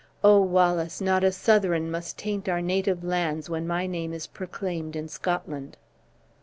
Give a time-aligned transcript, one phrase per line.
[0.23, 4.95] Oh, Wallace, not a Southron must taint our native lands when my name is proclaimed
[4.95, 5.77] in Scotland!"